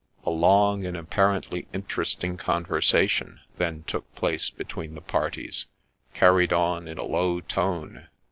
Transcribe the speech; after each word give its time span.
A 0.25 0.31
long, 0.31 0.83
and 0.83 0.97
apparently 0.97 1.67
interesting, 1.73 2.35
conversation 2.35 3.39
then 3.59 3.83
took 3.85 4.15
place 4.15 4.49
between 4.49 4.95
the 4.95 4.99
parties, 5.01 5.67
carried 6.15 6.51
on 6.51 6.87
in 6.87 6.97
a 6.97 7.03
lo\v 7.03 7.41
tone. 7.47 8.07